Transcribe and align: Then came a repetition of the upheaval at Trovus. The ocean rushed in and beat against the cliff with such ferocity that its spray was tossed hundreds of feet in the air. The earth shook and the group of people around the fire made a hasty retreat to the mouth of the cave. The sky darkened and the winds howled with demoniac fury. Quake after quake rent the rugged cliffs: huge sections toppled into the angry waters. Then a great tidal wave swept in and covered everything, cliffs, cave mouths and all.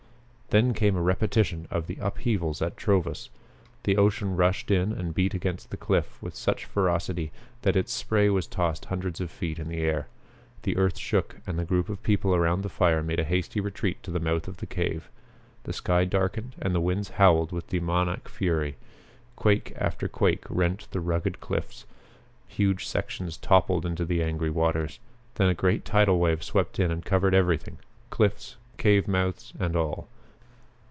Then 0.49 0.73
came 0.73 0.97
a 0.97 1.01
repetition 1.01 1.65
of 1.71 1.87
the 1.87 1.95
upheaval 2.01 2.53
at 2.59 2.75
Trovus. 2.75 3.29
The 3.83 3.95
ocean 3.95 4.35
rushed 4.35 4.69
in 4.69 4.91
and 4.91 5.13
beat 5.15 5.33
against 5.33 5.69
the 5.69 5.77
cliff 5.77 6.21
with 6.21 6.35
such 6.35 6.65
ferocity 6.65 7.31
that 7.61 7.77
its 7.77 7.93
spray 7.93 8.29
was 8.29 8.47
tossed 8.47 8.83
hundreds 8.83 9.21
of 9.21 9.31
feet 9.31 9.59
in 9.59 9.69
the 9.69 9.79
air. 9.79 10.09
The 10.63 10.75
earth 10.75 10.97
shook 10.97 11.37
and 11.47 11.57
the 11.57 11.63
group 11.63 11.87
of 11.87 12.03
people 12.03 12.35
around 12.35 12.63
the 12.63 12.67
fire 12.69 13.01
made 13.01 13.21
a 13.21 13.23
hasty 13.23 13.61
retreat 13.61 14.03
to 14.03 14.11
the 14.11 14.19
mouth 14.19 14.45
of 14.49 14.57
the 14.57 14.65
cave. 14.65 15.07
The 15.63 15.71
sky 15.71 16.03
darkened 16.03 16.55
and 16.59 16.75
the 16.75 16.81
winds 16.81 17.11
howled 17.11 17.53
with 17.53 17.69
demoniac 17.69 18.27
fury. 18.27 18.75
Quake 19.37 19.71
after 19.77 20.09
quake 20.09 20.43
rent 20.49 20.85
the 20.91 20.99
rugged 20.99 21.39
cliffs: 21.39 21.85
huge 22.49 22.85
sections 22.87 23.37
toppled 23.37 23.85
into 23.85 24.03
the 24.03 24.21
angry 24.21 24.49
waters. 24.49 24.99
Then 25.35 25.47
a 25.47 25.53
great 25.53 25.85
tidal 25.85 26.19
wave 26.19 26.43
swept 26.43 26.77
in 26.77 26.91
and 26.91 27.05
covered 27.05 27.33
everything, 27.33 27.77
cliffs, 28.09 28.57
cave 28.75 29.07
mouths 29.07 29.53
and 29.57 29.77
all. 29.77 30.09